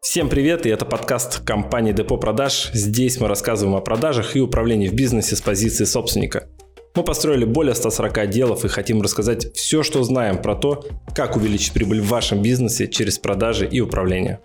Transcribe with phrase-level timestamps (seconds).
[0.00, 2.70] Всем привет, и это подкаст компании Депо Продаж.
[2.72, 6.48] Здесь мы рассказываем о продажах и управлении в бизнесе с позиции собственника.
[6.96, 11.72] Мы построили более 140 отделов и хотим рассказать все, что знаем про то, как увеличить
[11.72, 14.40] прибыль в вашем бизнесе через продажи и управление.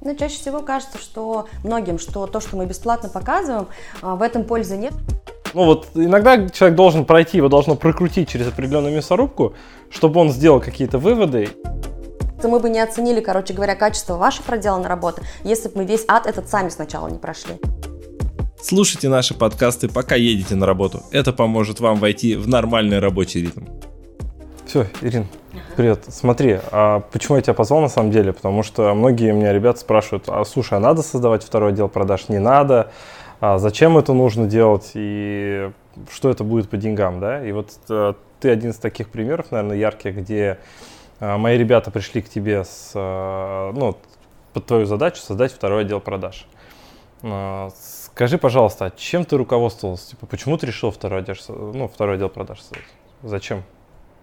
[0.00, 3.66] Но чаще всего кажется, что многим, что то, что мы бесплатно показываем,
[4.00, 4.92] а, в этом пользы нет.
[5.54, 9.54] Ну вот иногда человек должен пройти, его должно прокрутить через определенную мясорубку,
[9.90, 11.50] чтобы он сделал какие-то выводы.
[12.48, 16.26] Мы бы не оценили, короче говоря, качество вашей проделанной работы, если бы мы весь ад
[16.26, 17.54] этот сами сначала не прошли.
[18.60, 21.02] Слушайте наши подкасты, пока едете на работу.
[21.10, 23.64] Это поможет вам войти в нормальный рабочий ритм.
[24.66, 25.26] Все, Ирин,
[25.76, 26.04] привет.
[26.08, 28.32] Смотри, а почему я тебя позвал на самом деле?
[28.32, 32.28] Потому что многие у меня ребята спрашивают, а слушай, а надо создавать второй отдел продаж?
[32.28, 32.92] Не надо.
[33.40, 34.92] А зачем это нужно делать?
[34.94, 35.70] И
[36.10, 37.44] что это будет по деньгам, да?
[37.44, 40.58] И вот э, ты один из таких примеров, наверное, ярких, где
[41.22, 43.96] мои ребята пришли к тебе с, э, ну,
[44.52, 46.46] под твою задачу создать второй отдел продаж.
[47.22, 50.10] Э, скажи, пожалуйста, а чем ты руководствовался?
[50.10, 52.84] Типа, почему ты решил второй отдел, ну, второй отдел продаж создать?
[53.22, 53.62] Зачем?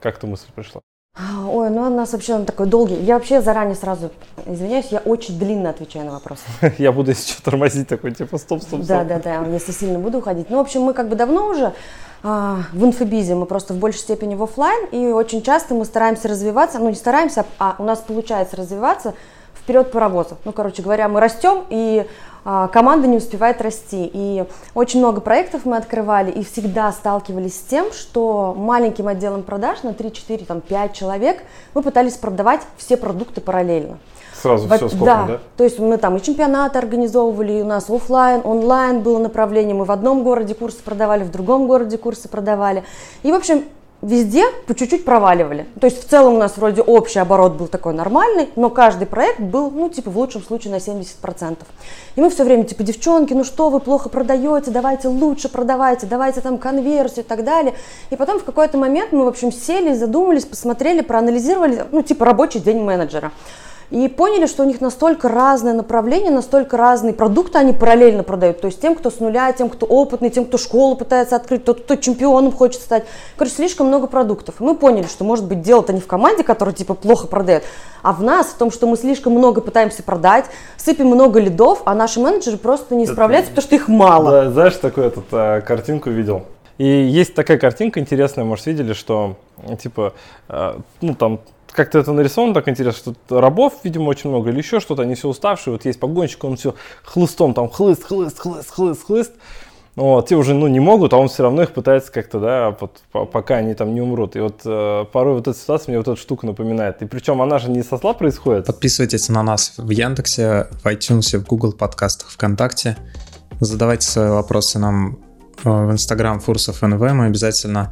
[0.01, 0.81] Как эта мысль пришла?
[1.17, 2.95] Ой, ну у нас вообще он такой долгий.
[2.95, 4.11] Я вообще заранее сразу
[4.45, 6.43] извиняюсь, я очень длинно отвечаю на вопросы.
[6.77, 8.87] Я буду сейчас тормозить такой, типа, стоп, стоп, стоп.
[8.87, 10.49] Да, да, да, если сильно буду уходить.
[10.49, 11.73] Ну, в общем, мы как бы давно уже а,
[12.21, 16.79] в инфобизе, мы просто в большей степени в офлайн, и очень часто мы стараемся развиваться,
[16.79, 19.13] ну не стараемся, а у нас получается развиваться
[19.69, 20.37] вперед паровоза.
[20.45, 22.07] Ну, короче говоря, мы растем, и а,
[22.71, 24.09] команда не успевает расти.
[24.11, 29.83] И очень много проектов мы открывали и всегда сталкивались с тем, что маленьким отделом продаж
[29.83, 33.97] на 3-4, там, 5 человек мы пытались продавать все продукты параллельно.
[34.41, 35.25] Сразу Во- все скопом, да.
[35.27, 35.39] да?
[35.57, 39.75] То есть мы там и чемпионаты организовывали, и у нас офлайн, онлайн было направление.
[39.75, 42.83] Мы в одном городе курсы продавали, в другом городе курсы продавали.
[43.23, 43.65] И, в общем,
[44.01, 45.65] везде по чуть-чуть проваливали.
[45.79, 49.39] То есть в целом у нас вроде общий оборот был такой нормальный, но каждый проект
[49.39, 51.57] был, ну, типа, в лучшем случае на 70%.
[52.15, 56.41] И мы все время, типа, девчонки, ну что вы плохо продаете, давайте лучше продавайте, давайте
[56.41, 57.73] там конверсию и так далее.
[58.09, 62.59] И потом в какой-то момент мы, в общем, сели, задумались, посмотрели, проанализировали, ну, типа, рабочий
[62.59, 63.31] день менеджера
[63.91, 68.61] и поняли, что у них настолько разное направление, настолько разные продукты они параллельно продают.
[68.61, 71.81] То есть тем, кто с нуля, тем, кто опытный, тем, кто школу пытается открыть, тот,
[71.81, 73.05] кто чемпионом хочет стать.
[73.35, 74.61] Короче, слишком много продуктов.
[74.61, 77.63] И мы поняли, что, может быть, дело-то не в команде, которая типа плохо продает,
[78.03, 80.45] а в нас, в том, что мы слишком много пытаемся продать,
[80.77, 84.31] сыпем много лидов, а наши менеджеры просто не справляются, потому что их мало.
[84.31, 86.43] Да, знаешь, такую эту а, картинку видел?
[86.77, 89.35] И есть такая картинка интересная, может, видели, что,
[89.81, 90.13] типа,
[90.47, 91.41] а, ну, там
[91.71, 95.27] как-то это нарисовано так интересно, что рабов, видимо, очень много, или еще что-то, они все
[95.27, 99.31] уставшие, вот есть погонщик, он все хлыстом, там хлыст, хлыст, хлыст, хлыст, хлыст,
[99.99, 103.01] вот, те уже, ну, не могут, а он все равно их пытается как-то, да, вот,
[103.31, 104.37] пока они там не умрут.
[104.37, 107.01] И вот э, порой вот эта ситуация мне вот эту штуку напоминает.
[107.01, 108.65] И причем она же не со зла происходит.
[108.65, 112.95] Подписывайтесь на нас в Яндексе, в iTunes, в Google подкастах, ВКонтакте.
[113.59, 115.19] Задавайте свои вопросы нам
[115.65, 117.01] э, в Instagram Фурсов НВ.
[117.01, 117.91] Мы обязательно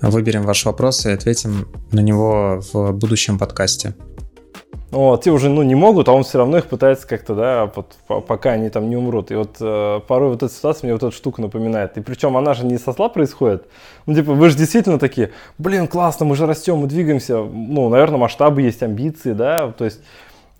[0.00, 3.94] выберем ваш вопрос и ответим на него в будущем подкасте.
[4.92, 7.96] Вот, те уже ну, не могут, а он все равно их пытается как-то, да, вот,
[8.24, 9.32] пока они там не умрут.
[9.32, 11.98] И вот э, порой вот эта ситуация мне вот эту штуку напоминает.
[11.98, 13.66] И причем она же не со зла происходит.
[14.06, 17.38] Ну, типа, вы же действительно такие, блин, классно, мы же растем, мы двигаемся.
[17.38, 20.00] Ну, наверное, масштабы есть, амбиции, да, то есть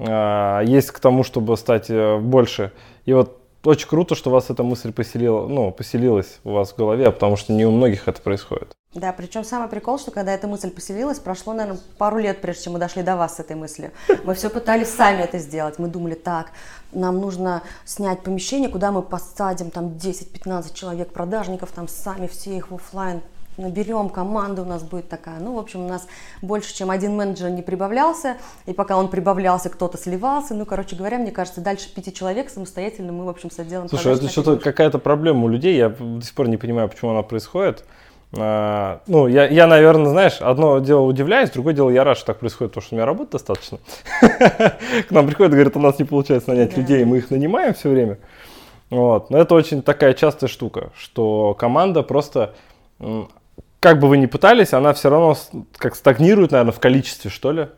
[0.01, 2.73] э, есть к тому, чтобы стать э, больше.
[3.05, 6.77] И вот очень круто, что у вас эта мысль поселила, ну, поселилась у вас в
[6.77, 8.75] голове, потому что не у многих это происходит.
[8.97, 12.73] Да, причем самый прикол, что когда эта мысль поселилась, прошло, наверное, пару лет, прежде чем
[12.73, 13.91] мы дошли до вас с этой мыслью.
[14.25, 15.79] Мы все пытались сами это сделать.
[15.79, 16.47] Мы думали, так,
[16.93, 22.71] нам нужно снять помещение, куда мы посадим там 10-15 человек продажников, там сами все их
[22.71, 23.21] в офлайн
[23.59, 25.41] наберем, команда у нас будет такая.
[25.41, 26.07] Ну, в общем, у нас
[26.43, 28.37] больше, чем один менеджер не прибавлялся,
[28.67, 30.55] и пока он прибавлялся, кто-то сливался.
[30.55, 34.15] Ну, короче говоря, мне кажется, дальше пяти человек самостоятельно мы, в общем, с отделом Слушай,
[34.15, 37.85] это что-то какая-то проблема у людей, я до сих пор не понимаю, почему она происходит.
[38.37, 42.39] А, ну, я, я, наверное, знаешь, одно дело удивляюсь, другое дело я рад, что так
[42.39, 43.79] происходит, потому что у меня работы достаточно.
[44.21, 47.89] К нам приходят и говорят, у нас не получается нанять людей, мы их нанимаем все
[47.91, 48.19] время.
[48.91, 49.31] Вот.
[49.31, 52.55] Но это очень такая частая штука, что команда просто,
[53.81, 55.37] как бы вы ни пытались, она все равно
[55.77, 57.69] как стагнирует, наверное, в количестве, что ли.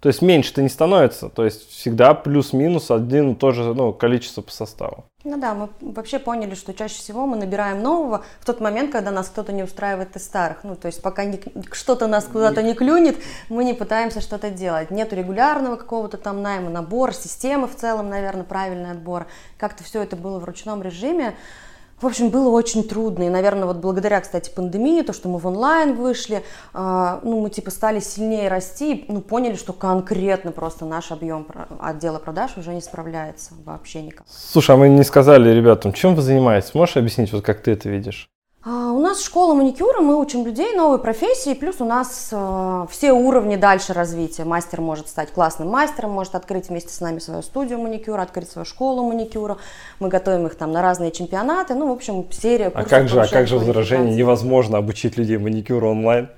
[0.00, 1.28] То есть меньше-то не становится.
[1.28, 5.04] То есть всегда плюс-минус один и то же ну, количество по составу.
[5.24, 9.10] Ну да, мы вообще поняли, что чаще всего мы набираем нового в тот момент, когда
[9.10, 10.58] нас кто-то не устраивает из старых.
[10.62, 11.40] Ну, то есть пока не,
[11.72, 13.16] что-то нас куда-то не клюнет,
[13.48, 14.92] мы не пытаемся что-то делать.
[14.92, 19.26] Нет регулярного какого-то там найма, набор, системы в целом, наверное, правильный отбор.
[19.58, 21.34] Как-то все это было в ручном режиме.
[22.00, 23.24] В общем, было очень трудно.
[23.24, 26.42] И, наверное, вот благодаря, кстати, пандемии, то, что мы в онлайн вышли,
[26.74, 31.46] э, ну, мы типа стали сильнее расти, ну, поняли, что конкретно просто наш объем
[31.80, 34.26] отдела продаж уже не справляется вообще никак.
[34.28, 36.74] Слушай, а мы не сказали ребятам, чем вы занимаетесь?
[36.74, 38.28] Можешь объяснить, вот как ты это видишь?
[38.68, 43.12] А, у нас школа маникюра, мы учим людей новой профессии, плюс у нас э, все
[43.12, 44.42] уровни дальше развития.
[44.42, 48.66] Мастер может стать классным мастером, может открыть вместе с нами свою студию маникюра, открыть свою
[48.66, 49.58] школу маникюра.
[50.00, 51.76] Мы готовим их там на разные чемпионаты.
[51.76, 54.16] Ну, в общем, серия А как же, а как же возражение?
[54.16, 56.28] Невозможно обучить людей маникюру онлайн.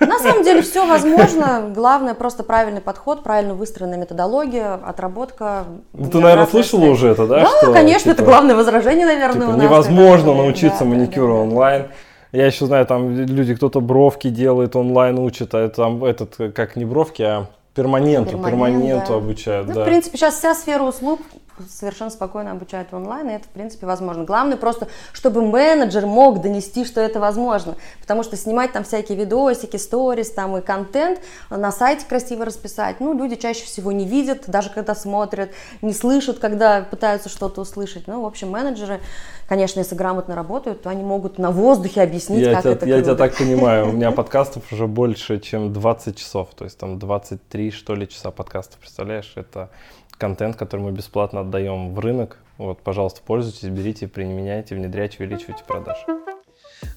[0.00, 1.70] На самом деле все возможно.
[1.74, 5.64] Главное просто правильный подход, правильно выстроенная методология, отработка.
[5.92, 7.40] Ну, ты, наверное, слышала уже это, да?
[7.40, 9.62] Да, что, конечно, типа, это главное возражение, наверное, типа, у нас.
[9.62, 11.86] Невозможно это, научиться да, маникюру да, да, онлайн.
[12.32, 16.84] Я еще знаю, там люди, кто-то бровки делает, онлайн учит, а там этот, как не
[16.84, 19.16] бровки, а перманенту, перманент, перманенту да.
[19.16, 19.68] обучают.
[19.68, 19.82] Ну, да.
[19.82, 21.20] в принципе, сейчас вся сфера услуг
[21.68, 24.24] совершенно спокойно обучают онлайн, и это, в принципе, возможно.
[24.24, 29.76] Главное просто, чтобы менеджер мог донести, что это возможно, потому что снимать там всякие видосики,
[29.76, 31.20] сторис, там и контент
[31.50, 35.50] на сайте красиво расписать, ну, люди чаще всего не видят, даже когда смотрят,
[35.82, 38.06] не слышат, когда пытаются что-то услышать.
[38.06, 39.00] Ну, в общем, менеджеры,
[39.48, 42.94] конечно, если грамотно работают, то они могут на воздухе объяснить, я как тебя, это Я
[42.96, 43.10] круто.
[43.10, 47.70] тебя так понимаю, у меня подкастов уже больше, чем 20 часов, то есть там 23,
[47.70, 49.70] что ли, часа подкастов, представляешь, это
[50.18, 52.38] контент, который мы бесплатно отдаем в рынок.
[52.58, 56.04] Вот, пожалуйста, пользуйтесь, берите, применяйте, внедряйте, увеличивайте продажи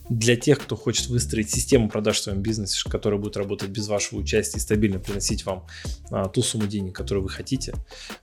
[0.09, 4.19] для тех, кто хочет выстроить систему продаж в своем бизнесе, которая будет работать без вашего
[4.19, 5.65] участия и стабильно приносить вам
[6.11, 7.73] а, ту сумму денег, которую вы хотите,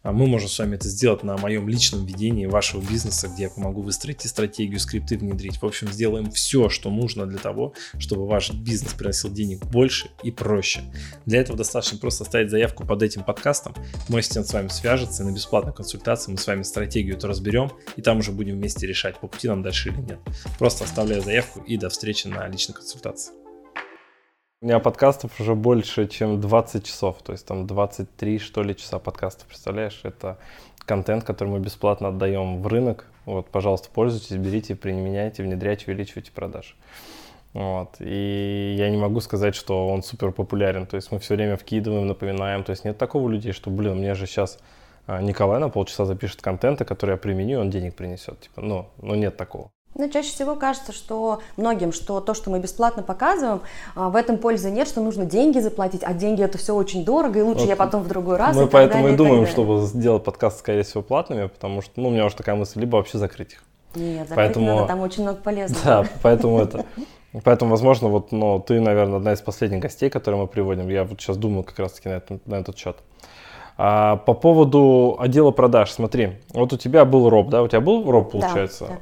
[0.02, 3.50] а, мы можем с вами это сделать на моем личном ведении вашего бизнеса, где я
[3.50, 5.60] помогу выстроить и стратегию, скрипты внедрить.
[5.60, 10.30] В общем, сделаем все, что нужно для того, чтобы ваш бизнес приносил денег больше и
[10.30, 10.82] проще.
[11.26, 13.74] Для этого достаточно просто оставить заявку под этим подкастом.
[14.08, 17.70] Мой ассистент с вами свяжется, и на бесплатной консультации мы с вами стратегию это разберем,
[17.96, 20.18] и там уже будем вместе решать, по пути нам дальше или нет.
[20.58, 23.32] Просто оставляю заявку и до встречи на личной консультации.
[24.60, 28.98] У меня подкастов уже больше, чем 20 часов, то есть там 23, что ли, часа
[28.98, 30.00] подкастов, представляешь?
[30.04, 30.38] Это
[30.86, 33.06] контент, который мы бесплатно отдаем в рынок.
[33.26, 36.74] Вот, пожалуйста, пользуйтесь, берите, применяйте, внедряйте, увеличивайте продажи.
[37.52, 37.96] Вот.
[38.00, 40.86] И я не могу сказать, что он супер популярен.
[40.86, 42.64] То есть мы все время вкидываем, напоминаем.
[42.64, 44.58] То есть нет такого людей, что, блин, мне же сейчас
[45.06, 48.40] а, Николай на полчаса запишет контента, который я применю, он денег принесет.
[48.40, 49.70] Типа, ну, ну нет такого.
[49.96, 53.60] Ну, чаще всего кажется, что многим, что то, что мы бесплатно показываем,
[53.94, 57.38] а, в этом пользы нет, что нужно деньги заплатить, а деньги это все очень дорого,
[57.38, 58.56] и лучше вот я потом в другой раз.
[58.56, 61.92] Мы и поэтому далее, и думаем, и чтобы сделать подкаст, скорее всего, платными, потому что,
[62.00, 63.64] ну, у меня уже такая мысль, либо вообще закрыть их.
[63.94, 64.66] Нет, закрыть поэтому...
[64.66, 65.84] надо, там очень много полезного.
[65.84, 66.84] Да, поэтому это.
[67.42, 70.88] Поэтому, возможно, вот, ну, ты, наверное, одна из последних гостей, которые мы приводим.
[70.88, 72.98] Я вот сейчас думаю как раз-таки на, этот, на этот счет.
[73.76, 77.64] А, по поводу отдела продаж, смотри, вот у тебя был роб, да?
[77.64, 78.86] У тебя был роб, получается?
[78.86, 79.00] Да, да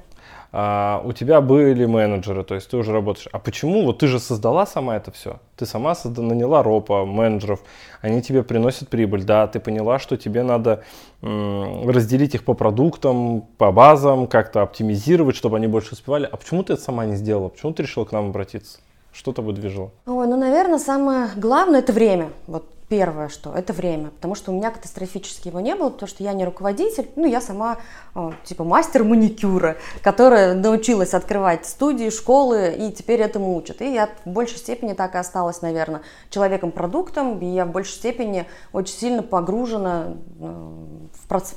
[0.54, 3.26] а, у тебя были менеджеры, то есть ты уже работаешь.
[3.32, 3.84] А почему?
[3.86, 5.38] Вот ты же создала сама это все.
[5.56, 7.60] Ты сама созда- наняла ропа, менеджеров,
[8.02, 9.24] они тебе приносят прибыль.
[9.24, 10.84] Да, ты поняла, что тебе надо
[11.22, 16.28] м- разделить их по продуктам, по базам, как-то оптимизировать, чтобы они больше успевали.
[16.30, 17.48] А почему ты это сама не сделала?
[17.48, 18.78] Почему ты решила к нам обратиться?
[19.12, 19.90] Что тобой движило?
[20.06, 22.28] Ой, ну, наверное, самое главное– это время.
[22.46, 26.22] Вот первое, что это время, потому что у меня катастрофически его не было, потому что
[26.22, 27.78] я не руководитель, ну, я сама,
[28.14, 33.80] э, типа, мастер маникюра, которая научилась открывать студии, школы, и теперь этому учат.
[33.80, 38.46] И я в большей степени так и осталась, наверное, человеком-продуктом, и я в большей степени
[38.74, 40.08] очень сильно погружена
[40.40, 40.76] э,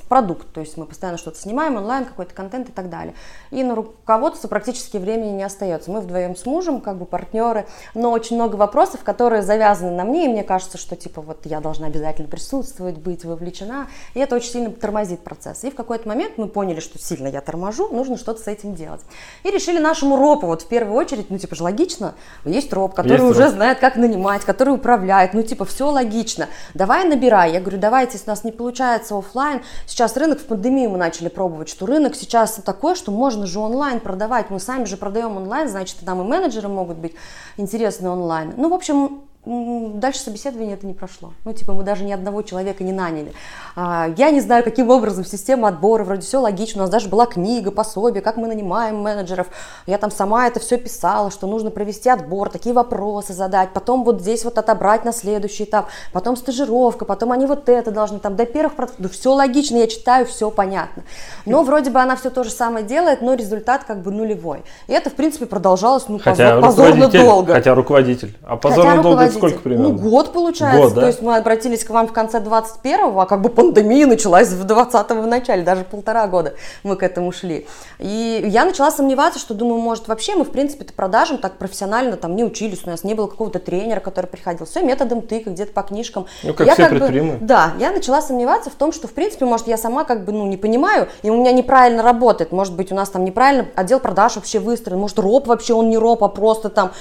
[0.08, 3.14] продукт, то есть мы постоянно что-то снимаем, онлайн, какой-то контент и так далее.
[3.50, 5.90] И на руководство практически времени не остается.
[5.90, 10.26] Мы вдвоем с мужем, как бы партнеры, но очень много вопросов, которые завязаны на мне,
[10.26, 14.50] и мне кажется, что, типа, вот я должна обязательно присутствовать, быть вовлечена, и это очень
[14.50, 15.64] сильно тормозит процесс.
[15.64, 19.00] И в какой-то момент мы поняли, что сильно я торможу, нужно что-то с этим делать.
[19.42, 22.14] И решили нашему ропу, вот в первую очередь, ну типа же логично,
[22.44, 23.52] есть роп, который есть уже роп.
[23.52, 27.52] знает, как нанимать, который управляет, ну типа все логично, давай набирай.
[27.52, 31.28] Я говорю, давайте, если у нас не получается офлайн, сейчас рынок в пандемию мы начали
[31.28, 35.68] пробовать, что рынок сейчас такой, что можно же онлайн продавать, мы сами же продаем онлайн,
[35.68, 37.14] значит, там и менеджеры могут быть
[37.56, 38.54] интересны онлайн.
[38.56, 41.32] Ну, в общем, дальше собеседование это не прошло.
[41.44, 43.32] Ну, типа, мы даже ни одного человека не наняли.
[43.76, 47.26] А, я не знаю, каким образом система отбора, вроде все логично, у нас даже была
[47.26, 49.46] книга, пособие, как мы нанимаем менеджеров.
[49.86, 54.20] Я там сама это все писала, что нужно провести отбор, такие вопросы задать, потом вот
[54.20, 58.46] здесь вот отобрать на следующий этап, потом стажировка, потом они вот это должны, там, до
[58.46, 61.04] первых, ну, все логично, я читаю, все понятно.
[61.44, 64.64] Но вроде бы она все то же самое делает, но результат как бы нулевой.
[64.88, 67.52] И это, в принципе, продолжалось, ну, хотя позорно долго.
[67.52, 68.36] Хотя руководитель.
[68.44, 69.88] А позорно долго сколько примерно?
[69.88, 70.80] Ну, год получается.
[70.80, 71.00] Год, да?
[71.02, 74.64] То есть мы обратились к вам в конце 21-го, а как бы пандемия началась в
[74.64, 77.66] 20-го в начале, даже полтора года мы к этому шли.
[77.98, 82.36] И я начала сомневаться, что думаю, может вообще мы в принципе-то продажам так профессионально там
[82.36, 85.82] не учились, у нас не было какого-то тренера, который приходил, все методом тыка, где-то по
[85.82, 86.26] книжкам.
[86.42, 89.44] Ну, как я все как бы- да, я начала сомневаться в том, что в принципе,
[89.44, 92.92] может, я сама как бы ну не понимаю, и у меня неправильно работает, может быть,
[92.92, 96.28] у нас там неправильно отдел продаж вообще выстроен, может, роб вообще он не роб, а
[96.28, 96.92] просто там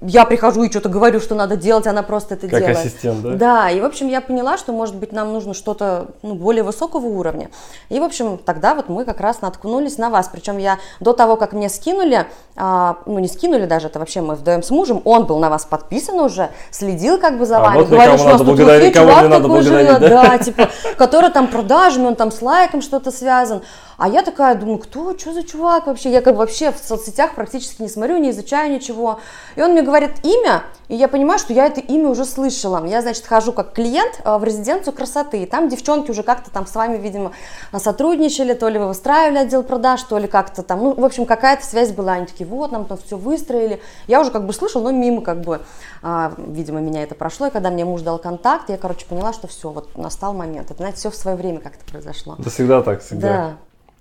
[0.00, 2.78] я прихожу и что-то говорю, что надо делать, она просто это Как делает.
[2.78, 3.30] ассистент, да?
[3.34, 7.06] Да, и в общем я поняла, что может быть нам нужно что-то ну, более высокого
[7.06, 7.50] уровня.
[7.88, 10.28] И в общем тогда вот мы как раз наткнулись на вас.
[10.28, 14.34] Причем я до того, как мне скинули, а, ну не скинули даже, это вообще мы
[14.34, 17.78] вдвоем с мужем, он был на вас подписан уже, следил как бы за А вами,
[17.78, 20.08] вот говорил, что у нас тут не чувак такой живет, да?
[20.08, 23.62] да, типа, который там продажами, он там с лайком что-то связан.
[24.00, 26.10] А я такая думаю, кто, что за чувак вообще?
[26.10, 29.20] Я как вообще в соцсетях практически не смотрю, не изучаю ничего.
[29.56, 32.82] И он мне говорит имя, и я понимаю, что я это имя уже слышала.
[32.86, 36.66] Я, значит, хожу как клиент э, в резиденцию красоты, и там девчонки уже как-то там
[36.66, 37.32] с вами, видимо,
[37.76, 41.66] сотрудничали, то ли вы выстраивали отдел продаж, то ли как-то там, ну, в общем, какая-то
[41.66, 42.12] связь была.
[42.12, 43.82] Они такие, вот, нам там все выстроили.
[44.06, 45.60] Я уже как бы слышала, но мимо как бы,
[46.02, 47.48] а, видимо, меня это прошло.
[47.48, 50.70] И когда мне муж дал контакт, я, короче, поняла, что все, вот настал момент.
[50.70, 52.36] Это, знаете, все в свое время как-то произошло.
[52.38, 53.28] Да всегда так, всегда.
[53.28, 53.56] Да.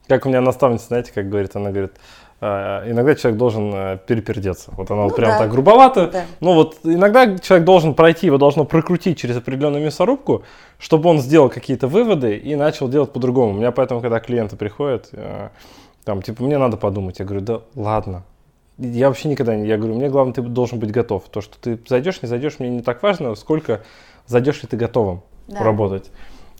[0.10, 1.92] Как у меня наставница, знаете, как говорит, она говорит,
[2.42, 4.72] «А, иногда человек должен э, перепердеться.
[4.75, 5.38] Вот она вот Ну прям да.
[5.38, 6.08] так грубовато.
[6.08, 6.25] Да.
[6.39, 10.44] Ну вот иногда человек должен пройти, его должно прокрутить через определенную мясорубку,
[10.80, 13.51] чтобы он сделал какие-то выводы и начал делать по-другому.
[13.51, 15.50] У меня поэтому, когда клиенты приходят, э,
[16.06, 18.24] там, типа, мне надо подумать, я говорю, да ладно.
[18.80, 21.24] Я вообще никогда не, я говорю, мне главное, ты должен быть готов.
[21.30, 23.82] То, что ты зайдешь, не зайдешь, мне не так важно, сколько
[24.25, 25.62] зайдешь ли ты готовым Да.
[25.63, 26.10] работать.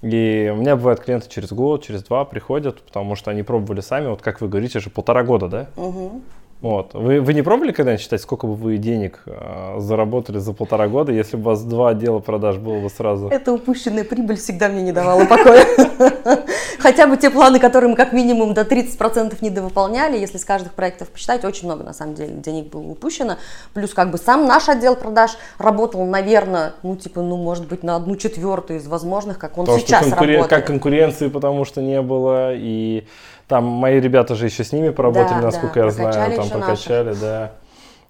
[0.02, 4.08] И у меня бывают клиенты через год, через два приходят, потому что они пробовали сами,
[4.08, 5.68] вот как вы говорите, же полтора года, да?
[5.76, 6.22] Мгм.
[6.62, 6.94] Вот.
[6.94, 11.14] Вы, вы не пробовали когда-нибудь считать, сколько бы вы денег э, заработали за полтора года,
[11.14, 13.30] если бы у вас два отдела продаж было бы сразу?
[13.30, 15.66] Эта упущенная прибыль всегда мне не давала покоя.
[16.80, 21.08] Хотя бы те планы, которые мы как минимум до 30% недовыполняли, если с каждых проектов
[21.10, 23.38] посчитать, очень много на самом деле денег было упущено.
[23.74, 27.96] Плюс как бы сам наш отдел продаж работал, наверное, ну типа, ну может быть на
[27.96, 30.48] одну четвертую из возможных, как он что сейчас конкурен- работает.
[30.50, 33.06] как конкуренции, потому что не было, и
[33.50, 37.14] там мои ребята же еще с ними поработали, Да, насколько да, я знаю, там прокачали,
[37.14, 37.52] да.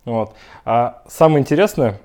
[0.05, 0.33] Вот.
[0.65, 1.99] А самое интересное,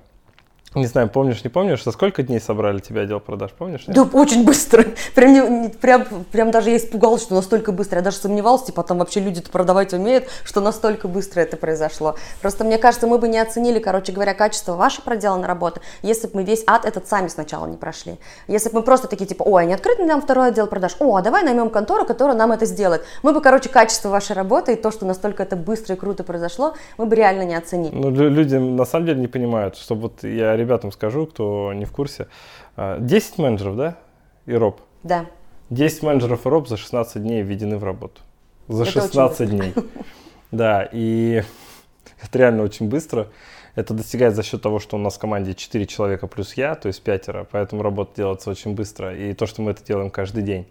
[0.75, 3.87] не знаю, помнишь, не помнишь, за сколько дней собрали тебя отдел продаж, помнишь?
[3.87, 3.95] нет?
[3.95, 4.83] Да, очень быстро.
[5.15, 7.97] Прям, прям, прям даже я испугалась, что настолько быстро.
[7.97, 12.15] Я даже сомневалась, типа, там вообще люди-то продавать умеют, что настолько быстро это произошло.
[12.41, 16.33] Просто мне кажется, мы бы не оценили, короче говоря, качество вашей проделанной работы, если бы
[16.35, 18.17] мы весь ад этот сами сначала не прошли.
[18.47, 20.95] Если бы мы просто такие, типа, ой, а не открыть ли нам второй отдел продаж?
[20.99, 23.03] О, а давай наймем контору, которая нам это сделает.
[23.23, 26.73] Мы бы, короче, качество вашей работы и то, что настолько это быстро и круто произошло,
[26.97, 27.95] мы бы реально не оценили.
[27.95, 31.85] Ну, лю- люди на самом деле не понимают, что вот я ребятам скажу, кто не
[31.85, 32.27] в курсе,
[32.75, 33.97] а, 10 менеджеров, да,
[34.45, 34.81] и роб.
[35.03, 35.25] Да.
[35.69, 38.21] 10 менеджеров и роб за 16 дней введены в работу.
[38.67, 39.73] За Это очень 16 дней.
[40.51, 41.43] Да, и
[42.21, 43.27] это реально очень быстро.
[43.75, 46.87] Это достигается за счет того, что у нас в команде 4 человека плюс я, то
[46.87, 49.15] есть пятеро, поэтому работа делается очень быстро.
[49.15, 50.67] И то, что мы это делаем каждый день.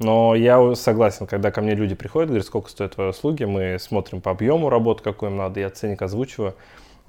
[0.00, 4.22] Но я согласен, когда ко мне люди приходят, говорят, сколько стоят твои услуги, мы смотрим
[4.22, 6.54] по объему работы, какой им надо, я ценник озвучиваю.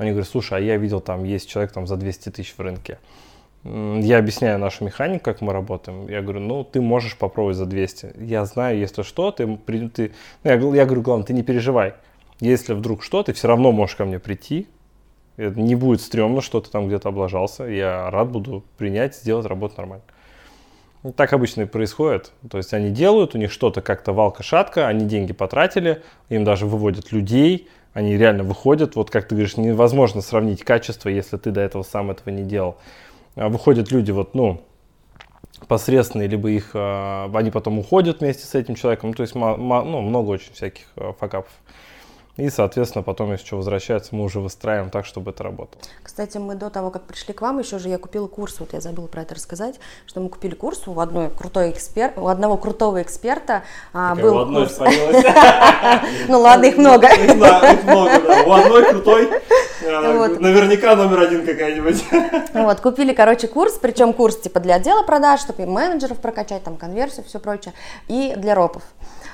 [0.01, 2.97] Они говорят, слушай, а я видел, там есть человек там за 200 тысяч в рынке.
[3.63, 6.07] Я объясняю нашу механику, как мы работаем.
[6.07, 8.13] Я говорю, ну, ты можешь попробовать за 200.
[8.17, 9.45] Я знаю, если что, ты...
[9.93, 10.11] ты
[10.43, 11.93] ну, я, я говорю, главное, ты не переживай.
[12.39, 14.67] Если вдруг что, ты все равно можешь ко мне прийти.
[15.37, 17.65] Это не будет стрёмно, что ты там где-то облажался.
[17.65, 20.03] Я рад буду принять, сделать работу нормально.
[21.15, 22.31] Так обычно и происходит.
[22.49, 27.11] То есть они делают, у них что-то как-то валка-шатка, они деньги потратили, им даже выводят
[27.11, 28.95] людей, они реально выходят.
[28.95, 32.77] Вот как ты говоришь, невозможно сравнить качество, если ты до этого сам этого не делал.
[33.35, 34.61] А Выходят люди, вот, ну,
[35.67, 39.09] посредственные, либо их, а, они потом уходят вместе с этим человеком.
[39.09, 41.51] Ну, то есть ну, много очень всяких а, факапов.
[42.37, 45.81] И, соответственно, потом, если что возвращается, мы уже выстраиваем так, чтобы это работало.
[46.01, 48.79] Кстати, мы до того, как пришли к вам, еще же я купила курс, вот я
[48.79, 52.13] забыла про это рассказать, что мы купили курс у одной крутой экспер...
[52.15, 53.63] у одного крутого эксперта.
[53.93, 54.79] а, был курс.
[56.27, 57.07] Ну ладно, их много.
[57.07, 58.43] Их много, да.
[58.45, 59.29] У одной крутой,
[59.81, 60.39] э, Вот.
[60.39, 62.03] наверняка номер один какая-нибудь.
[62.53, 66.77] Вот, купили, короче, курс, причем курс типа для отдела продаж, чтобы и менеджеров прокачать, там,
[66.77, 67.73] конверсию, все прочее,
[68.07, 68.83] и для ропов.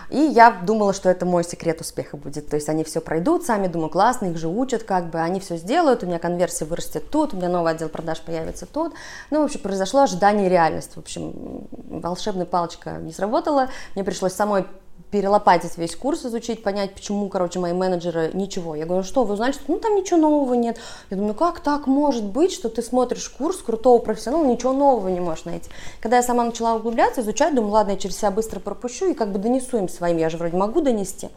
[0.09, 2.47] И я думала, что это мой секрет успеха будет.
[2.49, 5.57] То есть они все пройдут сами, думаю, классно, их же учат, как бы, они все
[5.57, 8.93] сделают, у меня конверсия вырастет тут, у меня новый отдел продаж появится тут.
[9.29, 10.95] Ну, в общем, произошло ожидание и реальность.
[10.95, 14.65] В общем, волшебная палочка не сработала, мне пришлось самой
[15.11, 18.75] перелопатить весь курс, изучить, понять, почему, короче, мои менеджеры ничего.
[18.75, 20.77] Я говорю, «Ну что, вы узнали, ну там ничего нового нет.
[21.09, 25.07] Я думаю, ну как так может быть, что ты смотришь курс крутого профессионала, ничего нового
[25.07, 25.69] не можешь найти.
[26.01, 29.31] Когда я сама начала углубляться, изучать, думаю, ладно, я через себя быстро пропущу и как
[29.31, 31.29] бы донесу им своим, я же вроде могу донести.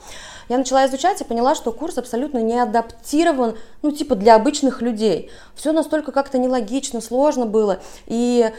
[0.49, 5.31] Я начала изучать и поняла, что курс абсолютно не адаптирован, ну типа для обычных людей.
[5.55, 7.79] Все настолько как-то нелогично, сложно было.
[8.07, 8.51] И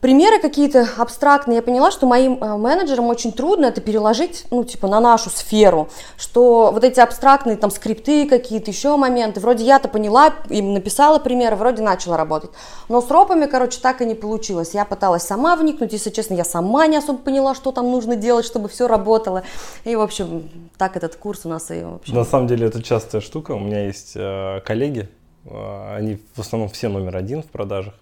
[0.00, 4.88] примеры какие-то абстрактные, я поняла, что моим э, менеджерам очень трудно это переложить, ну, типа,
[4.88, 10.34] на нашу сферу, что вот эти абстрактные там скрипты какие-то, еще моменты, вроде я-то поняла,
[10.48, 12.50] им написала примеры, вроде начала работать,
[12.88, 16.44] но с ропами, короче, так и не получилось, я пыталась сама вникнуть, если честно, я
[16.44, 19.42] сама не особо поняла, что там нужно делать, чтобы все работало,
[19.84, 22.14] и, в общем, так этот курс у нас и, в общем...
[22.14, 25.08] На самом деле, это частая штука, у меня есть э, коллеги,
[25.44, 27.94] э, они в основном все номер один в продажах,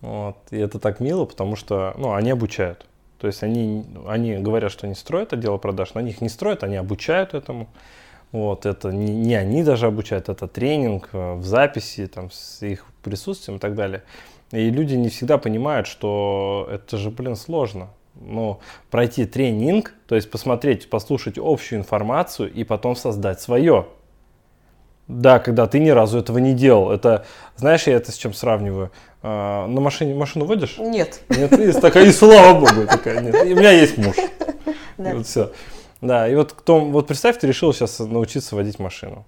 [0.00, 0.36] вот.
[0.50, 2.86] И это так мило, потому что ну, они обучают.
[3.18, 6.64] То есть они, они говорят, что они строят отдел продаж, но они их не строят,
[6.64, 7.68] они обучают этому.
[8.32, 12.86] Вот, это не, не они даже обучают, это тренинг э, в записи, там, с их
[13.02, 14.04] присутствием и так далее.
[14.52, 17.88] И люди не всегда понимают, что это же, блин, сложно.
[18.14, 23.86] Ну, пройти тренинг, то есть посмотреть, послушать общую информацию и потом создать свое.
[25.10, 26.92] Да, когда ты ни разу этого не делал.
[26.92, 27.24] Это,
[27.56, 28.92] знаешь, я это с чем сравниваю?
[29.22, 30.76] А, на машине машину водишь?
[30.78, 31.20] Нет.
[31.28, 33.34] Нет, и такая, и слава богу, такая, нет.
[33.44, 34.16] И у меня есть муж.
[34.98, 35.12] Да.
[35.12, 35.50] И вот все.
[36.02, 39.24] Да, и вот кто, вот представь, ты решил сейчас научиться водить машину.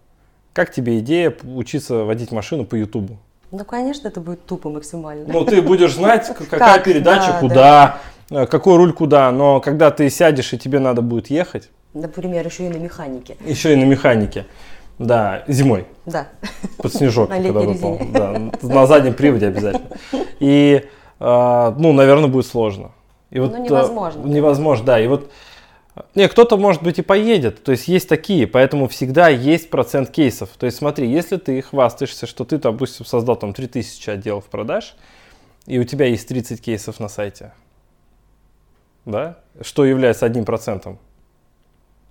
[0.53, 3.17] Как тебе идея учиться водить машину по Ютубу?
[3.51, 5.33] Ну, конечно, это будет тупо максимально.
[5.33, 6.85] Ну, ты будешь знать, какая как?
[6.85, 8.43] передача да, куда, да.
[8.43, 11.71] Э, какой руль куда, но когда ты сядешь и тебе надо будет ехать.
[11.95, 13.39] Например, еще и на механике.
[13.47, 14.45] Еще и на механике.
[14.99, 15.87] Да, зимой.
[16.07, 16.29] Да.
[16.79, 18.01] Под снежок, на когда выпал.
[18.13, 19.89] Да, на заднем приводе обязательно.
[20.41, 20.85] И,
[21.21, 22.93] э, ну, наверное, будет сложно.
[23.31, 24.21] И вот, ну, невозможно.
[24.27, 25.01] Невозможно, да.
[25.01, 25.31] И вот
[26.15, 27.63] не, кто-то, может быть, и поедет.
[27.63, 30.49] То есть есть такие, поэтому всегда есть процент кейсов.
[30.59, 34.95] То есть смотри, если ты хвастаешься, что ты, допустим, создал там 3000 отделов продаж,
[35.67, 37.53] и у тебя есть 30 кейсов на сайте,
[39.05, 40.99] да, что является одним процентом,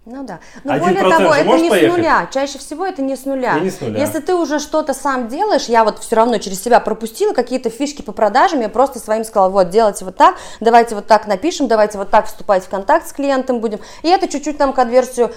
[0.06, 0.40] ну да.
[0.64, 1.94] Но более того, это не поехать?
[1.94, 2.28] с нуля.
[2.34, 3.60] Чаще всего это не с нуля.
[3.60, 4.00] не с нуля.
[4.00, 8.02] Если ты уже что-то сам делаешь, я вот все равно через себя пропустила какие-то фишки
[8.02, 12.00] по продажам, я просто своим сказала, вот, делайте вот так, давайте вот так напишем, давайте
[12.00, 13.80] вот так вступать в контакт с клиентом будем.
[14.02, 15.32] И это чуть-чуть нам конверсию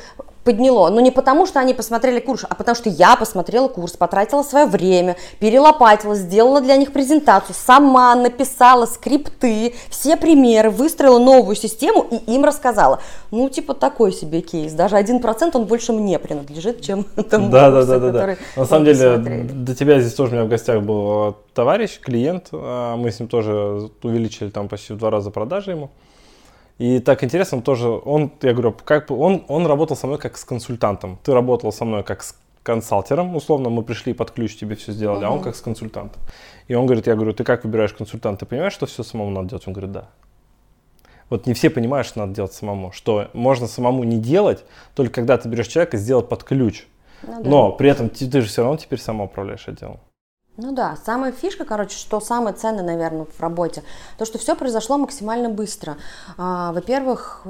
[0.44, 0.90] подняло.
[0.90, 4.66] Но не потому, что они посмотрели курс, а потому что я посмотрела курс, потратила свое
[4.66, 12.34] время, перелопатила, сделала для них презентацию, сама написала скрипты, все примеры, выстроила новую систему и
[12.34, 13.00] им рассказала.
[13.30, 14.72] Ну, типа такой себе кейс.
[14.72, 18.36] Даже один процент он больше мне принадлежит, чем тому да, курсу, да, да, да, да.
[18.56, 22.48] На самом деле, до тебя здесь тоже у меня в гостях был товарищ, клиент.
[22.52, 25.90] А, мы с ним тоже увеличили там почти в два раза продажи ему.
[26.78, 30.44] И так интересно, тоже он, я говорю, как он, он работал со мной как с
[30.44, 31.18] консультантом.
[31.22, 35.22] Ты работал со мной как с консалтером, условно, мы пришли под ключ, тебе все сделали,
[35.22, 35.28] uh-huh.
[35.28, 36.20] а он как с консультантом.
[36.66, 39.50] И он говорит, я говорю, ты как выбираешь консультанта, ты понимаешь, что все самому надо
[39.50, 39.66] делать?
[39.68, 40.08] Он говорит, да.
[41.30, 45.36] Вот не все понимают, что надо делать самому, что можно самому не делать, только когда
[45.38, 46.86] ты берешь человека сделать под ключ.
[47.22, 47.50] Ну, да.
[47.50, 50.00] Но при этом ты, ты же все равно теперь сама управляешь отделом.
[50.56, 53.82] Ну да, самая фишка, короче, что самое ценное, наверное, в работе,
[54.18, 55.96] то, что все произошло максимально быстро.
[56.36, 57.44] А, во-первых,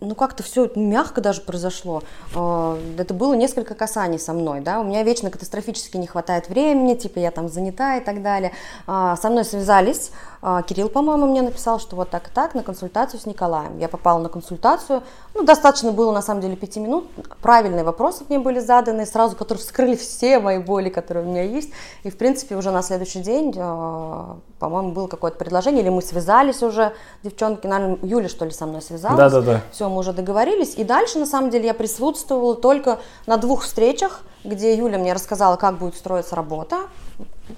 [0.00, 2.02] ну как-то все мягко даже произошло.
[2.34, 6.94] А, это было несколько касаний со мной, да, у меня вечно катастрофически не хватает времени,
[6.94, 8.52] типа я там занята и так далее.
[8.86, 10.10] А, со мной связались,
[10.42, 13.78] а, Кирилл, по-моему, мне написал, что вот так и так, на консультацию с Николаем.
[13.78, 15.02] Я попала на консультацию,
[15.34, 17.08] ну, достаточно было, на самом деле, пяти минут,
[17.42, 21.70] правильные вопросы мне были заданы, сразу, которые вскрыли все мои боли, которые у меня есть,
[22.04, 26.94] и, в принципе, уже на следующий день, по-моему, было какое-то предложение, или мы связались уже,
[27.22, 29.18] девчонки, наверное, Юля, что ли, со мной связалась.
[29.18, 29.60] Да-да-да.
[29.72, 34.22] Все, мы уже договорились, и дальше, на самом деле, я присутствовала только на двух встречах,
[34.44, 36.78] где Юля мне рассказала, как будет строиться работа,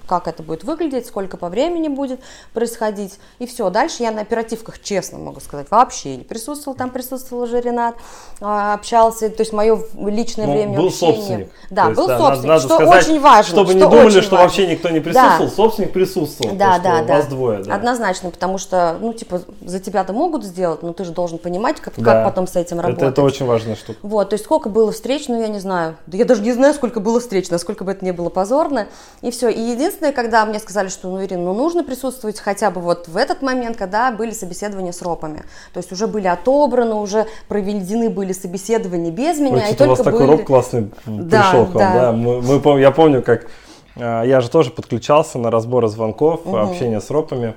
[0.07, 2.19] как это будет выглядеть, сколько по времени будет
[2.53, 3.19] происходить.
[3.39, 3.69] И все.
[3.69, 6.77] Дальше я на оперативках, честно могу сказать, вообще не присутствовал.
[6.77, 7.95] Там присутствовал уже Ренат,
[8.41, 9.29] а, общался.
[9.29, 11.13] То есть мое личное ну, время был общения.
[11.13, 11.49] собственник.
[11.69, 13.51] Да, есть, был да, собственник, надо, что сказать, очень важно.
[13.51, 14.37] Чтобы что не думали, что важно.
[14.37, 15.49] вообще никто не присутствовал.
[15.49, 15.55] Да.
[15.55, 16.55] Собственник присутствовал.
[16.55, 17.15] Да, да, да.
[17.15, 17.63] Вас двое.
[17.63, 17.75] Да.
[17.75, 21.93] Однозначно, потому что, ну, типа, за тебя-то могут сделать, но ты же должен понимать, как,
[21.97, 22.03] да.
[22.03, 23.01] как потом с этим работать.
[23.01, 23.99] Это, это очень важная штука.
[24.01, 25.95] Вот, то есть сколько было встреч, ну, я не знаю.
[26.07, 28.87] Да я даже не знаю, сколько было встреч, насколько бы это не было позорно.
[29.21, 29.49] И все.
[29.49, 33.17] И единственное, когда мне сказали, что, ну, Ирина, ну, нужно присутствовать хотя бы вот в
[33.17, 35.43] этот момент, когда были собеседования с ропами.
[35.73, 39.65] То есть уже были отобраны, уже проведены были собеседования без меня.
[39.65, 40.11] Ой, и только у вас были...
[40.11, 41.93] такой роп классный да, пришел к вам, да.
[41.93, 42.11] да.
[42.11, 43.47] Мы, мы, я помню, как
[43.95, 46.57] а, я же тоже подключался на разборы звонков, угу.
[46.57, 47.55] общение с ропами.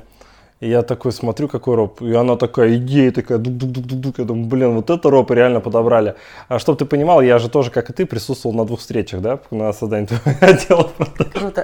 [0.60, 2.00] И я такой смотрю, какой роп.
[2.00, 4.18] И она такая, идея такая, дук-дук-дук-дук.
[4.18, 6.14] Я думаю, блин, вот это ропы реально подобрали.
[6.48, 9.38] А чтобы ты понимал, я же тоже, как и ты, присутствовал на двух встречах, да,
[9.50, 10.90] на создании твоего отдела.
[11.34, 11.62] Круто.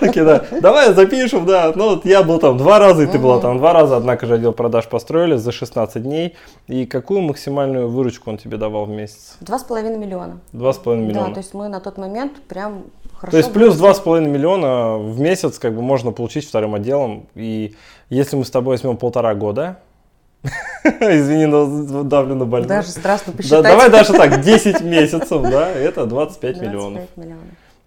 [0.00, 1.72] Такие, да, давай запишем, да.
[1.76, 3.98] Ну, вот я был там два раза, и ты была там два раза.
[3.98, 6.34] Однако же отдел продаж построили за 16 дней.
[6.66, 9.36] И какую максимальную выручку он тебе давал в месяц?
[9.40, 10.40] Два с половиной миллиона.
[10.52, 11.34] Два с половиной Да, миллиона.
[11.34, 12.84] то есть мы на тот момент прям
[13.20, 13.30] хорошо...
[13.32, 14.04] То есть плюс выросли.
[14.04, 17.26] 2,5 миллиона в месяц как бы можно получить вторым отделом.
[17.34, 17.74] И
[18.08, 19.78] если мы с тобой возьмем полтора года,
[20.84, 22.68] извини, но давлю на больную.
[22.68, 23.62] Даже страшно Да, посчитать.
[23.62, 27.02] давай даже так, 10 месяцев, да, это 25 миллионов.
[27.16, 27.44] 25 миллионов.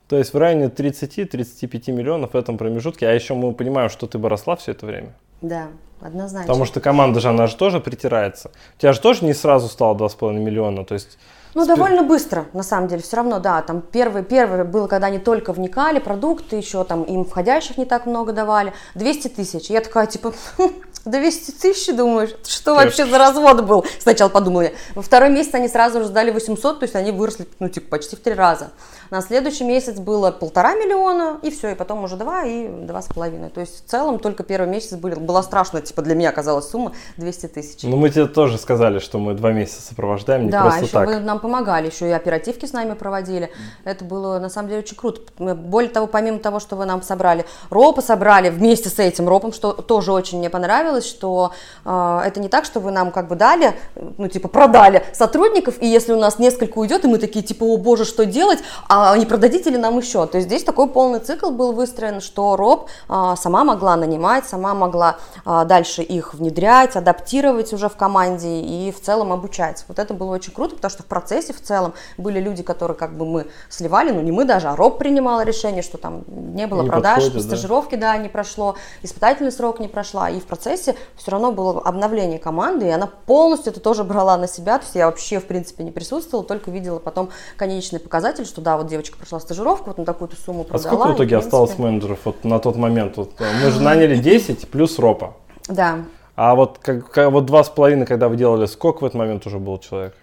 [0.08, 3.08] То есть в районе 30-35 миллионов в этом промежутке.
[3.08, 5.14] А еще мы понимаем, что ты бы росла все это время.
[5.42, 5.70] Да,
[6.02, 6.48] однозначно.
[6.48, 8.52] Потому что команда же, она же тоже притирается.
[8.78, 10.86] У тебя же тоже не сразу стало 2,5 миллиона.
[10.86, 11.18] То есть
[11.56, 15.20] Ну, довольно быстро, на самом деле, все равно, да, там первый, первый было, когда они
[15.20, 20.08] только вникали, продукты еще там, им входящих не так много давали, 200 тысяч, я такая,
[20.08, 20.34] типа,
[21.06, 24.72] 200 тысяч, думаешь, что вообще за развод был, сначала подумала я.
[24.96, 28.16] Во второй месяц они сразу же сдали 800, то есть они выросли, ну, типа, почти
[28.16, 28.72] в три раза.
[29.14, 33.06] На следующий месяц было полтора миллиона, и все, и потом уже два, и два с
[33.06, 33.52] половиной.
[33.52, 36.94] То есть в целом только первый месяц были, была страшная, типа, для меня оказалась сумма
[37.18, 37.84] 200 тысяч.
[37.84, 41.06] Ну, мы тебе тоже сказали, что мы два месяца сопровождаем, не Да, просто еще так.
[41.08, 43.52] вы нам помогали, еще и оперативки с нами проводили.
[43.84, 45.22] Это было на самом деле очень круто.
[45.38, 49.74] Более того, помимо того, что вы нам собрали, ропы собрали вместе с этим ропом, что
[49.74, 51.52] тоже очень мне понравилось, что
[51.86, 53.76] э, это не так, что вы нам как бы дали,
[54.18, 57.78] ну типа продали сотрудников, и если у нас несколько уйдет, и мы такие типа, о
[57.78, 58.58] боже, что делать,
[58.90, 60.26] а не продадите ли нам еще?
[60.26, 64.74] То есть здесь такой полный цикл был выстроен, что роб э, сама могла нанимать, сама
[64.74, 69.84] могла дальше их внедрять, адаптировать уже в команде и в целом обучать.
[69.88, 73.18] Вот это было очень круто, потому что в процессе в целом были люди, которые как
[73.18, 76.84] бы мы сливали, ну не мы даже, а роб принимал решение, что там не было
[76.84, 77.56] Не продаж, подходит, да.
[77.56, 82.40] стажировки, да, не прошло, испытательный срок не прошла, и в процессе все равно было обновление
[82.40, 85.84] команды, и она полностью это тоже брала на себя, то есть я вообще, в принципе,
[85.84, 90.06] не присутствовала, только видела потом конечный показатель, что да, вот девочка прошла стажировку, вот на
[90.06, 90.84] такую-то сумму А продала.
[90.94, 93.18] сколько в и, итоге принципе, осталось менеджеров вот на тот момент?
[93.18, 95.34] Вот, э, мы же наняли 10 плюс ропа.
[95.68, 96.00] Да,
[96.36, 99.60] А вот, как, вот два с половиной, когда вы делали, сколько в этот момент уже
[99.60, 100.16] был человек?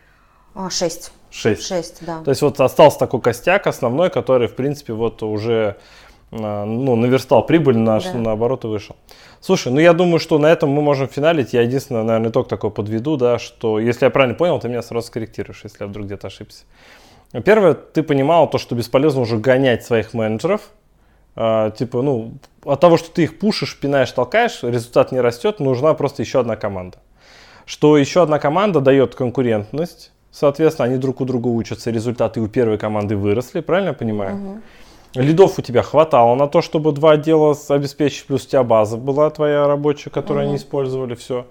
[0.54, 1.66] А, шесть, Шесть.
[1.66, 2.20] шесть, да.
[2.24, 5.76] То есть вот остался такой костяк основной, который, в принципе, вот уже
[6.32, 8.14] а, ну, наверстал прибыль, наш, Да.
[8.18, 8.94] наоборот, и вышел.
[9.40, 11.52] Слушай, ну я думаю, что на этом мы можем финалить.
[11.52, 15.06] Я единственное, наверное, итог такой подведу, да, что если я правильно понял, ты меня сразу
[15.06, 16.64] скорректируешь, если я вдруг где-то ошибся.
[17.44, 20.70] Первое, ты понимал то, что бесполезно уже гонять своих менеджеров.
[21.36, 22.32] А, типа, ну,
[22.64, 26.56] от того, что ты их пушишь, пинаешь, толкаешь, результат не растет, нужна просто еще одна
[26.56, 26.98] команда.
[27.66, 32.78] Что еще одна команда дает конкурентность, соответственно, они друг у друга учатся, результаты у первой
[32.78, 34.62] команды выросли, правильно я понимаю?
[35.14, 39.30] Лидов у тебя хватало на то, чтобы два отдела обеспечить, плюс у тебя база была
[39.30, 41.46] твоя рабочая, которую они использовали, все.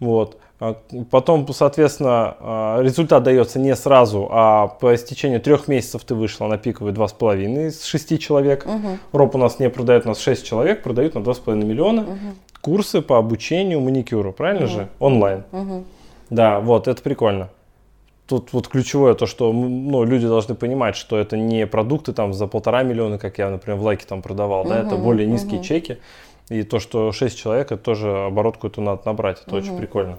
[0.00, 0.38] Вот.
[0.60, 0.76] А,
[1.10, 6.58] Потом, соответственно, а, результат дается не сразу, а по истечению трех месяцев ты вышла на
[6.58, 8.66] пиковые два с половиной из шести человек.
[9.12, 12.06] Роб у нас не продает, у нас 6 человек, продают на 2,5 миллиона.
[12.60, 14.88] Курсы по обучению маникюру, правильно же?
[14.98, 15.44] Онлайн.
[16.30, 17.48] Да, вот, это прикольно.
[18.26, 22.46] Тут вот ключевое то, что ну, люди должны понимать, что это не продукты там за
[22.46, 25.96] полтора миллиона, как я, например, в лайке там продавал, да, это более низкие чеки.
[26.50, 30.18] И то, что 6 человек, это тоже оборотку эту надо набрать, это очень прикольно.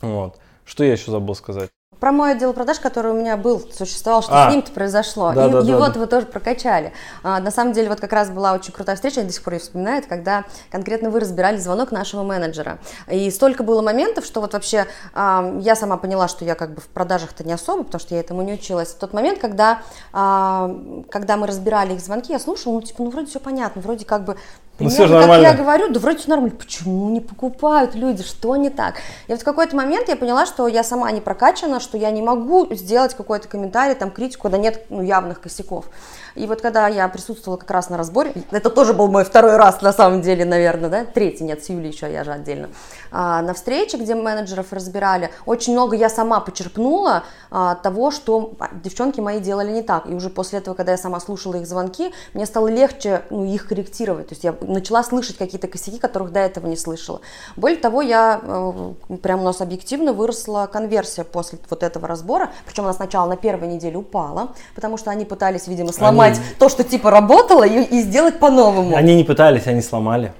[0.00, 0.38] Вот.
[0.64, 1.70] Что я еще забыл сказать?
[2.00, 4.50] Про мой отдел продаж, который у меня был, существовал, что А.
[4.50, 5.32] с ним-то произошло.
[5.32, 5.98] Да, и да, его да.
[5.98, 6.92] вы тоже прокачали.
[7.22, 9.54] А, на самом деле, вот как раз была очень крутая встреча, я до сих пор
[9.54, 12.78] ее вспоминаю, это когда конкретно вы разбирали звонок нашего менеджера.
[13.10, 16.82] И столько было моментов, что вот вообще а, я сама поняла, что я как бы
[16.82, 18.88] в продажах-то не особо, потому что я этому не училась.
[18.88, 19.80] В тот момент, когда,
[20.12, 20.70] а,
[21.10, 24.24] когда мы разбирали их звонки, я слушала, ну типа, ну вроде все понятно, вроде как
[24.24, 24.36] бы
[24.78, 25.46] Ну, всё же как нормально.
[25.46, 26.56] я говорю, да вроде все нормально.
[26.56, 28.22] Почему не покупают люди?
[28.22, 28.96] Что не так?
[29.26, 32.22] И вот в какой-то момент я поняла, что я сама не прокачана, что я не
[32.22, 35.86] могу сделать какой-то комментарий, там, критику, да нет ну, явных косяков.
[36.34, 39.80] И вот когда я присутствовала как раз на разборе, это тоже был мой второй раз
[39.80, 42.68] на самом деле, наверное, да, третий, нет, с Юлей еще, я же отдельно,
[43.10, 48.52] а, на встрече, где менеджеров разбирали, очень много я сама почерпнула а, того, что
[48.84, 50.06] девчонки мои делали не так.
[50.06, 53.66] И уже после этого, когда я сама слушала их звонки, мне стало легче ну, их
[53.66, 54.28] корректировать.
[54.28, 57.20] То есть я начала слышать какие-то косяки, которых до этого не слышала.
[57.56, 62.50] Более того, я э, прям у нас объективно выросла конверсия после вот этого разбора.
[62.66, 66.84] Причем она сначала на первой неделе упала, потому что они пытались, видимо, сломать то, что
[66.84, 68.96] типа работало, и, и сделать по-новому.
[68.96, 70.32] Они не пытались, они сломали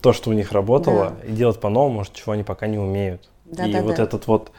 [0.00, 3.28] то, что у них работало, и делать по-новому, может, чего они пока не умеют.
[3.44, 4.04] Да, и да, вот да.
[4.04, 4.50] этот вот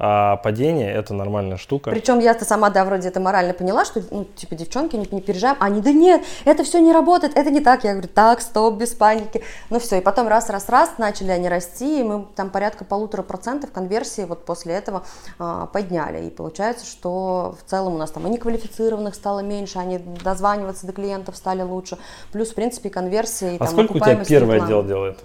[0.00, 1.90] А падение это нормальная штука.
[1.90, 5.56] Причем я-то сама, да, вроде это морально поняла, что, ну, типа, девчонки, не, не переживаем.
[5.58, 7.82] Они, да нет, это все не работает, это не так.
[7.82, 9.42] Я говорю, так, стоп, без паники.
[9.70, 13.22] Ну все, и потом раз, раз, раз, начали они расти, и мы там порядка полутора
[13.22, 15.02] процентов конверсии вот после этого
[15.40, 16.26] а, подняли.
[16.26, 20.92] И получается, что в целом у нас там и неквалифицированных стало меньше, они дозваниваться до
[20.92, 21.98] клиентов стали лучше.
[22.30, 23.56] Плюс, в принципе, конверсии.
[23.56, 24.64] А там, сколько у тебя рекламы.
[24.64, 25.18] отдел делает?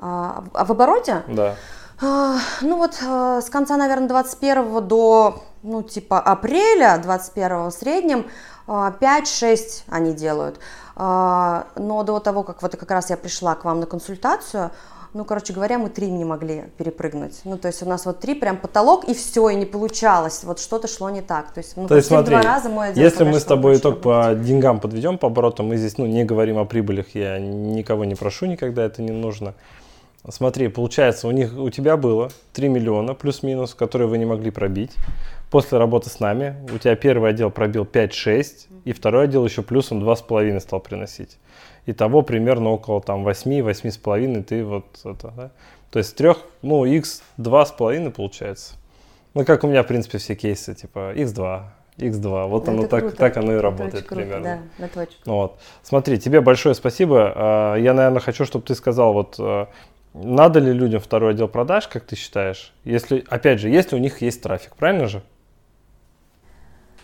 [0.00, 1.22] А, а в обороте?
[1.28, 1.56] Да.
[2.02, 8.26] А, ну вот а, с конца, наверное, 21 до, ну, типа апреля 21 в среднем
[8.66, 8.98] 5-6
[9.88, 10.60] а, они делают.
[10.96, 14.70] Но до того, как вот как раз я пришла к вам на консультацию,
[15.12, 17.40] ну, короче говоря, мы три не могли перепрыгнуть.
[17.44, 20.44] Ну, то есть у нас вот три прям потолок, и все, и не получалось.
[20.44, 21.52] Вот что-то шло не так.
[21.52, 24.02] То есть, ну, то есть смотри, два раза мой отдел если мы с тобой итог
[24.02, 28.14] по деньгам подведем, по оборотам, мы здесь, ну, не говорим о прибылях, я никого не
[28.14, 29.54] прошу никогда, это не нужно.
[30.28, 34.92] Смотри, получается, у них, у тебя было 3 миллиона плюс-минус, которые вы не могли пробить.
[35.50, 40.02] После работы с нами у тебя первый отдел пробил 5-6, и второй отдел еще плюсом
[40.02, 41.38] 2,5 стал приносить.
[41.86, 45.50] Итого примерно около там 8-8,5 ты вот это, да?
[45.90, 48.74] То есть трех, ну, x 2,5 получается.
[49.34, 51.62] Ну, как у меня, в принципе, все кейсы, типа x2,
[51.96, 52.46] x2.
[52.46, 54.62] Вот это оно так, так оно и работает это примерно.
[54.78, 55.58] Да, это очень вот.
[55.82, 57.32] Смотри, тебе большое спасибо.
[57.34, 59.68] А, я, наверное, хочу, чтобы ты сказал, вот а,
[60.14, 62.72] надо ли людям второй отдел продаж, как ты считаешь?
[62.84, 65.22] Если, опять же, если у них есть трафик, правильно же?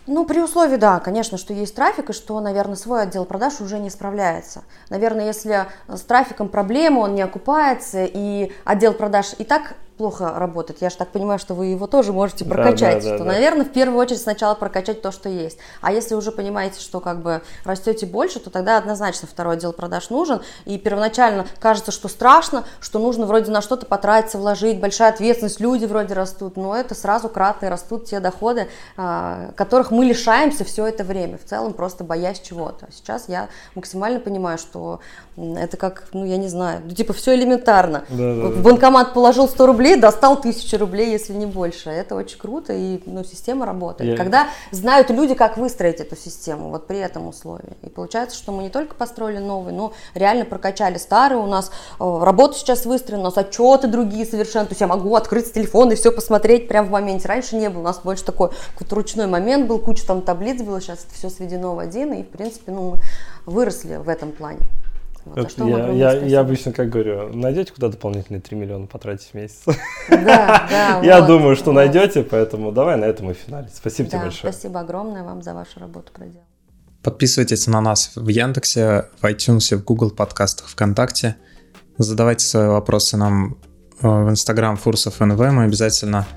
[0.07, 3.77] Ну, при условии, да, конечно, что есть трафик, и что, наверное, свой отдел продаж уже
[3.77, 4.63] не справляется.
[4.89, 10.81] Наверное, если с трафиком проблемы, он не окупается, и отдел продаж и так плохо работает,
[10.81, 13.31] я же так понимаю, что вы его тоже можете прокачать, да, да, да, то, да.
[13.31, 15.57] наверное, в первую очередь сначала прокачать то, что есть.
[15.81, 20.09] А если уже понимаете, что как бы растете больше, то тогда однозначно второй отдел продаж
[20.09, 20.41] нужен.
[20.65, 25.85] И первоначально кажется, что страшно, что нужно вроде на что-то потратиться, вложить, большая ответственность, люди
[25.85, 31.03] вроде растут, но это сразу кратно растут те доходы, а, которых мы лишаемся все это
[31.03, 32.87] время, в целом просто боясь чего-то.
[32.91, 34.99] Сейчас я максимально понимаю, что
[35.37, 38.05] это как, ну я не знаю, ну, типа все элементарно.
[38.09, 41.89] Да, да, в банкомат положил 100 рублей, рублей достал тысячу рублей, если не больше.
[41.89, 44.11] Это очень круто, и ну, система работает.
[44.11, 44.17] Я...
[44.17, 47.77] Когда знают люди, как выстроить эту систему, вот при этом условии.
[47.83, 51.37] И получается, что мы не только построили новый, но реально прокачали старый.
[51.37, 54.65] У нас э, работа сейчас выстроена, у нас отчеты другие совершенно.
[54.65, 57.27] То есть я могу открыть телефон и все посмотреть прямо в моменте.
[57.27, 60.81] Раньше не было, у нас больше такой какой-то ручной момент был, куча там таблиц было,
[60.81, 63.01] сейчас это все сведено в один, и в принципе ну, мы
[63.45, 64.59] выросли в этом плане.
[65.35, 69.33] Вот, а я, я, я обычно как говорю, найдете куда дополнительные 3 миллиона потратить в
[69.33, 69.63] месяц?
[70.09, 70.99] Да, да.
[71.03, 73.67] Я думаю, что найдете, поэтому давай на этом и финале.
[73.73, 74.53] Спасибо тебе большое.
[74.53, 76.45] Спасибо огромное вам за вашу работу проделал.
[77.03, 81.35] Подписывайтесь на нас в Яндексе, в iTunes, в Google подкастах, ВКонтакте.
[81.97, 83.57] Задавайте свои вопросы нам
[84.01, 85.39] э, в Instagram Фурсов НВ.
[85.39, 86.27] Мы обязательно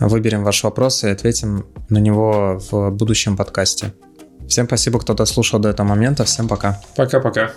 [0.00, 3.92] выберем ваш вопрос и ответим на него в будущем подкасте.
[4.48, 6.24] Всем спасибо, кто дослушал до этого момента.
[6.24, 6.80] Всем пока.
[6.96, 7.52] Пока-пока.